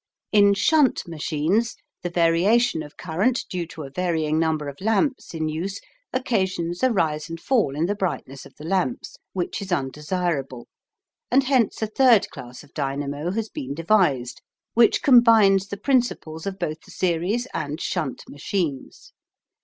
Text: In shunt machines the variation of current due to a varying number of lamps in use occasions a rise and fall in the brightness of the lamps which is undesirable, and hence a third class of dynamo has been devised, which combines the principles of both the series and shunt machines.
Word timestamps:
In 0.31 0.55
shunt 0.55 1.07
machines 1.07 1.75
the 2.01 2.09
variation 2.09 2.81
of 2.81 2.97
current 2.97 3.45
due 3.51 3.67
to 3.67 3.83
a 3.83 3.91
varying 3.91 4.39
number 4.39 4.67
of 4.67 4.81
lamps 4.81 5.35
in 5.35 5.47
use 5.47 5.79
occasions 6.11 6.81
a 6.81 6.91
rise 6.91 7.29
and 7.29 7.39
fall 7.39 7.75
in 7.75 7.85
the 7.85 7.93
brightness 7.93 8.43
of 8.43 8.55
the 8.55 8.63
lamps 8.63 9.17
which 9.33 9.61
is 9.61 9.71
undesirable, 9.71 10.67
and 11.29 11.43
hence 11.43 11.83
a 11.83 11.85
third 11.85 12.31
class 12.31 12.63
of 12.63 12.73
dynamo 12.73 13.29
has 13.29 13.49
been 13.49 13.75
devised, 13.75 14.41
which 14.73 15.03
combines 15.03 15.67
the 15.67 15.77
principles 15.77 16.47
of 16.47 16.57
both 16.57 16.79
the 16.81 16.89
series 16.89 17.45
and 17.53 17.79
shunt 17.79 18.23
machines. 18.27 19.13